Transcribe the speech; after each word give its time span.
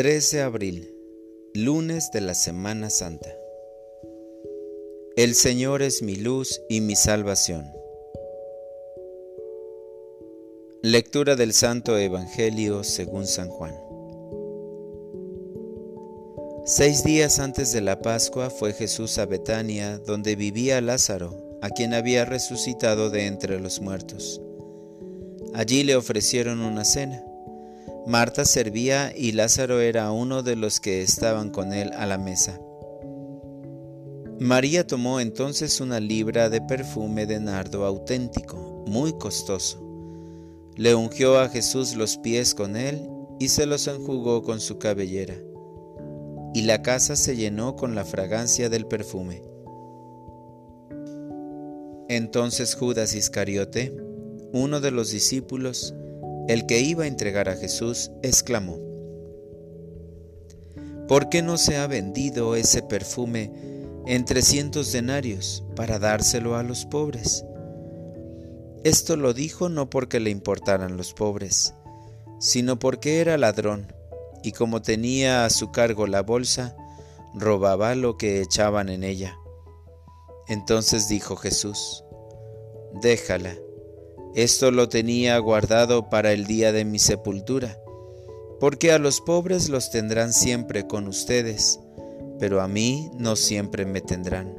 13 0.00 0.38
de 0.38 0.42
abril, 0.42 0.94
lunes 1.52 2.10
de 2.10 2.22
la 2.22 2.32
Semana 2.32 2.88
Santa. 2.88 3.36
El 5.14 5.34
Señor 5.34 5.82
es 5.82 6.00
mi 6.00 6.16
luz 6.16 6.62
y 6.70 6.80
mi 6.80 6.96
salvación. 6.96 7.66
Lectura 10.80 11.36
del 11.36 11.52
Santo 11.52 11.98
Evangelio 11.98 12.82
según 12.82 13.26
San 13.26 13.50
Juan. 13.50 13.74
Seis 16.64 17.04
días 17.04 17.38
antes 17.38 17.70
de 17.74 17.82
la 17.82 18.00
Pascua 18.00 18.48
fue 18.48 18.72
Jesús 18.72 19.18
a 19.18 19.26
Betania, 19.26 19.98
donde 19.98 20.34
vivía 20.34 20.80
Lázaro, 20.80 21.58
a 21.60 21.68
quien 21.68 21.92
había 21.92 22.24
resucitado 22.24 23.10
de 23.10 23.26
entre 23.26 23.60
los 23.60 23.82
muertos. 23.82 24.40
Allí 25.52 25.82
le 25.82 25.94
ofrecieron 25.94 26.62
una 26.62 26.86
cena. 26.86 27.22
Marta 28.10 28.44
servía 28.44 29.12
y 29.16 29.30
Lázaro 29.30 29.80
era 29.80 30.10
uno 30.10 30.42
de 30.42 30.56
los 30.56 30.80
que 30.80 31.00
estaban 31.00 31.50
con 31.50 31.72
él 31.72 31.92
a 31.92 32.06
la 32.06 32.18
mesa. 32.18 32.60
María 34.40 34.84
tomó 34.84 35.20
entonces 35.20 35.80
una 35.80 36.00
libra 36.00 36.50
de 36.50 36.60
perfume 36.60 37.26
de 37.26 37.38
nardo 37.38 37.84
auténtico, 37.84 38.84
muy 38.88 39.12
costoso. 39.12 39.80
Le 40.74 40.96
ungió 40.96 41.38
a 41.38 41.50
Jesús 41.50 41.94
los 41.94 42.16
pies 42.16 42.52
con 42.52 42.74
él 42.74 43.08
y 43.38 43.46
se 43.46 43.64
los 43.64 43.86
enjugó 43.86 44.42
con 44.42 44.58
su 44.58 44.80
cabellera. 44.80 45.36
Y 46.52 46.62
la 46.62 46.82
casa 46.82 47.14
se 47.14 47.36
llenó 47.36 47.76
con 47.76 47.94
la 47.94 48.04
fragancia 48.04 48.68
del 48.68 48.86
perfume. 48.86 49.40
Entonces 52.08 52.74
Judas 52.74 53.14
Iscariote, 53.14 53.96
uno 54.52 54.80
de 54.80 54.90
los 54.90 55.12
discípulos, 55.12 55.94
el 56.50 56.66
que 56.66 56.80
iba 56.80 57.04
a 57.04 57.06
entregar 57.06 57.48
a 57.48 57.54
Jesús, 57.54 58.10
exclamó, 58.24 58.76
¿por 61.06 61.28
qué 61.28 61.42
no 61.42 61.56
se 61.56 61.76
ha 61.76 61.86
vendido 61.86 62.56
ese 62.56 62.82
perfume 62.82 63.52
en 64.04 64.24
trescientos 64.24 64.90
denarios 64.90 65.62
para 65.76 66.00
dárselo 66.00 66.56
a 66.56 66.64
los 66.64 66.86
pobres? 66.86 67.44
Esto 68.82 69.14
lo 69.14 69.32
dijo 69.32 69.68
no 69.68 69.90
porque 69.90 70.18
le 70.18 70.30
importaran 70.30 70.96
los 70.96 71.14
pobres, 71.14 71.72
sino 72.40 72.80
porque 72.80 73.20
era 73.20 73.38
ladrón, 73.38 73.92
y 74.42 74.50
como 74.50 74.82
tenía 74.82 75.44
a 75.44 75.50
su 75.50 75.70
cargo 75.70 76.08
la 76.08 76.22
bolsa, 76.22 76.76
robaba 77.32 77.94
lo 77.94 78.16
que 78.16 78.40
echaban 78.40 78.88
en 78.88 79.04
ella. 79.04 79.36
Entonces 80.48 81.08
dijo 81.08 81.36
Jesús, 81.36 82.02
déjala 83.02 83.54
esto 84.34 84.70
lo 84.70 84.88
tenía 84.88 85.36
guardado 85.38 86.08
para 86.08 86.32
el 86.32 86.46
día 86.46 86.72
de 86.72 86.84
mi 86.84 86.98
sepultura, 86.98 87.78
porque 88.60 88.92
a 88.92 88.98
los 88.98 89.20
pobres 89.20 89.68
los 89.68 89.90
tendrán 89.90 90.32
siempre 90.32 90.86
con 90.86 91.08
ustedes, 91.08 91.80
pero 92.38 92.60
a 92.60 92.68
mí 92.68 93.10
no 93.18 93.34
siempre 93.34 93.84
me 93.86 94.00
tendrán. 94.00 94.54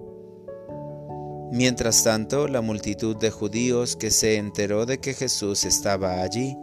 Mientras 1.51 2.03
tanto, 2.03 2.47
la 2.47 2.61
multitud 2.61 3.15
de 3.17 3.31
judíos 3.31 3.95
que 3.95 4.11
se 4.11 4.37
enteró 4.37 4.85
de 4.85 4.99
que 4.99 5.13
Jesús 5.13 5.65
estaba 5.65 6.21
allí, 6.21 6.57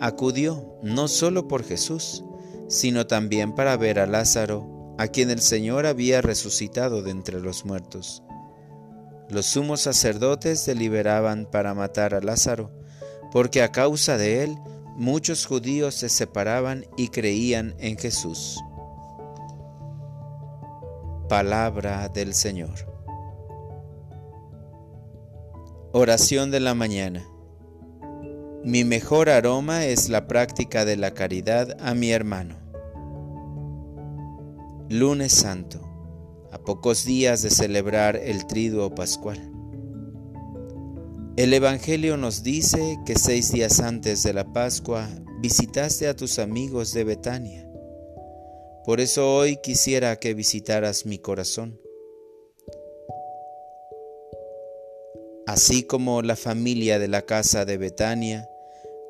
acudió 0.00 0.78
no 0.82 1.08
solo 1.08 1.48
por 1.48 1.64
Jesús, 1.64 2.24
sino 2.68 3.06
también 3.06 3.54
para 3.54 3.76
ver 3.76 3.98
a 3.98 4.06
Lázaro, 4.06 4.94
a 4.98 5.08
quien 5.08 5.30
el 5.30 5.40
Señor 5.40 5.86
había 5.86 6.22
resucitado 6.22 7.02
de 7.02 7.10
entre 7.10 7.40
los 7.40 7.64
muertos. 7.64 8.22
Los 9.32 9.46
sumos 9.46 9.80
sacerdotes 9.80 10.66
deliberaban 10.66 11.46
para 11.50 11.72
matar 11.72 12.12
a 12.12 12.20
Lázaro, 12.20 12.70
porque 13.32 13.62
a 13.62 13.72
causa 13.72 14.18
de 14.18 14.44
él 14.44 14.58
muchos 14.94 15.46
judíos 15.46 15.94
se 15.94 16.10
separaban 16.10 16.84
y 16.98 17.08
creían 17.08 17.74
en 17.78 17.96
Jesús. 17.96 18.60
Palabra 21.30 22.10
del 22.10 22.34
Señor. 22.34 22.74
Oración 25.92 26.50
de 26.50 26.60
la 26.60 26.74
mañana. 26.74 27.26
Mi 28.62 28.84
mejor 28.84 29.30
aroma 29.30 29.86
es 29.86 30.10
la 30.10 30.26
práctica 30.26 30.84
de 30.84 30.98
la 30.98 31.14
caridad 31.14 31.74
a 31.80 31.94
mi 31.94 32.10
hermano. 32.10 32.56
Lunes 34.90 35.32
Santo 35.32 35.91
a 36.52 36.58
pocos 36.58 37.04
días 37.04 37.42
de 37.42 37.50
celebrar 37.50 38.14
el 38.16 38.46
triduo 38.46 38.94
pascual. 38.94 39.40
El 41.36 41.54
Evangelio 41.54 42.18
nos 42.18 42.42
dice 42.42 42.98
que 43.06 43.14
seis 43.14 43.50
días 43.52 43.80
antes 43.80 44.22
de 44.22 44.34
la 44.34 44.52
Pascua 44.52 45.08
visitaste 45.40 46.06
a 46.06 46.14
tus 46.14 46.38
amigos 46.38 46.92
de 46.92 47.04
Betania. 47.04 47.66
Por 48.84 49.00
eso 49.00 49.34
hoy 49.34 49.56
quisiera 49.62 50.16
que 50.16 50.34
visitaras 50.34 51.06
mi 51.06 51.18
corazón. 51.18 51.80
Así 55.46 55.84
como 55.84 56.20
la 56.20 56.36
familia 56.36 56.98
de 56.98 57.08
la 57.08 57.22
casa 57.22 57.64
de 57.64 57.78
Betania, 57.78 58.46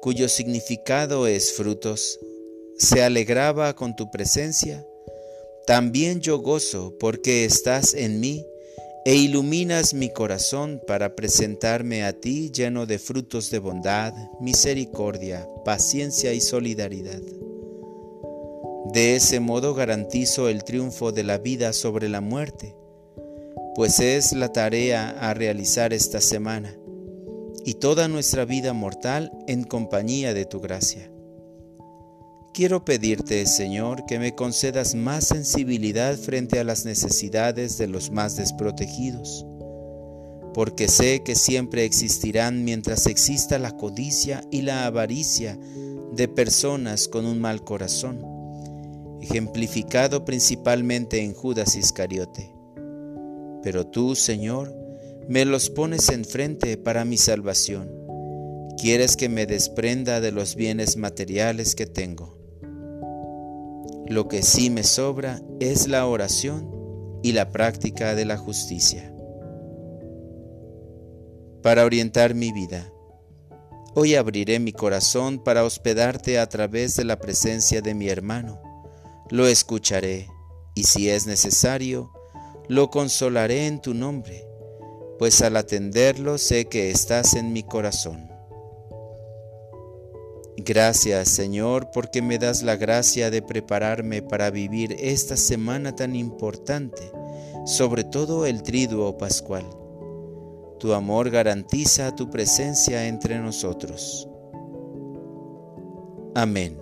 cuyo 0.00 0.28
significado 0.28 1.26
es 1.26 1.53
frutos, 1.53 2.20
se 2.78 3.03
alegraba 3.03 3.74
con 3.74 3.97
tu 3.97 4.10
presencia, 4.10 4.86
también 5.67 6.21
yo 6.21 6.39
gozo 6.39 6.95
porque 6.99 7.45
estás 7.45 7.95
en 7.95 8.21
mí 8.21 8.47
e 9.05 9.17
iluminas 9.17 9.95
mi 9.95 10.11
corazón 10.11 10.81
para 10.87 11.17
presentarme 11.17 12.05
a 12.05 12.12
ti 12.12 12.50
lleno 12.50 12.87
de 12.87 12.99
frutos 12.99 13.50
de 13.50 13.59
bondad, 13.59 14.12
misericordia, 14.41 15.49
paciencia 15.65 16.33
y 16.33 16.41
solidaridad. 16.41 17.21
De 18.93 19.17
ese 19.17 19.41
modo 19.41 19.75
garantizo 19.75 20.49
el 20.49 20.65
triunfo 20.65 21.12
de 21.12 21.22
la 21.22 21.39
vida 21.39 21.72
sobre 21.72 22.09
la 22.09 22.21
muerte, 22.21 22.77
pues 23.75 24.01
es 24.01 24.33
la 24.33 24.53
tarea 24.53 25.11
a 25.21 25.34
realizar 25.34 25.93
esta 25.93 26.21
semana 26.21 26.77
y 27.65 27.75
toda 27.75 28.09
nuestra 28.09 28.45
vida 28.45 28.72
mortal 28.72 29.33
en 29.47 29.65
compañía 29.65 30.34
de 30.34 30.45
tu 30.45 30.61
gracia. 30.61 31.12
Quiero 32.55 32.85
pedirte, 32.85 33.47
Señor, 33.47 34.05
que 34.05 34.19
me 34.19 34.35
concedas 34.35 34.95
más 34.95 35.25
sensibilidad 35.25 36.19
frente 36.19 36.61
a 36.61 36.65
las 36.65 36.85
necesidades 36.85 37.79
de 37.79 37.87
los 37.87 38.11
más 38.11 38.37
desprotegidos, 38.37 39.47
porque 40.53 40.87
sé 40.89 41.23
que 41.23 41.35
siempre 41.35 41.87
existirán 41.87 42.63
mientras 42.63 43.07
exista 43.07 43.59
la 43.59 43.75
codicia 43.79 44.43
y 44.51 44.61
la 44.61 44.85
avaricia 44.85 45.59
de 46.13 46.29
personas 46.29 47.09
con 47.09 47.25
un 47.25 47.41
mal 47.41 47.65
corazón, 47.65 48.23
ejemplificado 49.23 50.27
principalmente 50.27 51.23
en 51.23 51.33
Judas 51.33 51.75
Iscariote. 51.75 52.53
Pero 53.63 53.87
tú, 53.87 54.15
Señor, 54.15 54.77
me 55.27 55.47
los 55.47 55.71
pones 55.71 56.11
enfrente 56.11 56.77
para 56.77 57.07
mi 57.07 57.17
salvación. 57.17 57.91
Quieres 58.79 59.17
que 59.17 59.31
me 59.31 59.47
desprenda 59.47 60.21
de 60.21 60.33
los 60.33 60.55
bienes 60.55 60.99
materiales 60.99 61.75
que 61.75 61.87
tengo 61.87 62.41
lo 64.07 64.29
que 64.29 64.43
sí 64.43 64.71
me 64.71 64.85
sobra 64.85 65.41
es 65.61 65.89
la 65.89 66.07
oración 66.07 66.71
y 67.23 67.33
la 67.33 67.51
práctica 67.51 68.15
de 68.15 68.25
la 68.25 68.37
justicia. 68.37 69.15
Para 71.63 71.85
orientar 71.85 72.35
mi 72.35 72.53
vida, 72.53 72.93
hoy 73.95 74.17
abriré 74.17 74.59
mi 74.59 74.73
corazón 74.73 75.43
para 75.43 75.65
hospedarte 75.65 76.39
a 76.39 76.49
través 76.49 76.97
de 76.97 77.05
la 77.05 77.19
presencia 77.21 77.81
de 77.81 77.95
mi 77.95 78.09
hermano. 78.09 78.61
Lo 79.31 79.47
escucharé 79.47 80.29
y 80.75 80.84
si 80.84 81.09
es 81.09 81.27
necesario, 81.27 82.11
lo 82.69 82.91
consolaré 82.91 83.67
en 83.67 83.81
tu 83.81 83.95
nombre, 83.95 84.45
pues 85.19 85.43
al 85.43 85.57
atenderlo 85.57 86.39
sé 86.39 86.67
que 86.67 86.91
estás 86.91 87.34
en 87.34 87.53
mi 87.53 87.63
corazón. 87.63 88.32
Gracias 90.57 91.28
Señor 91.28 91.91
porque 91.93 92.21
me 92.21 92.39
das 92.39 92.63
la 92.63 92.77
gracia 92.77 93.31
de 93.31 93.41
prepararme 93.41 94.21
para 94.22 94.51
vivir 94.51 94.95
esta 94.99 95.37
semana 95.37 95.97
tan 95.97 96.15
importante, 96.15 97.10
sobre 97.65 98.04
todo 98.04 98.45
el 98.45 98.63
triduo 98.63 99.16
pascual. 99.16 99.65
Tu 100.78 100.93
amor 100.93 101.31
garantiza 101.31 102.15
tu 102.15 102.28
presencia 102.28 103.07
entre 103.07 103.39
nosotros. 103.39 104.28
Amén. 106.34 106.78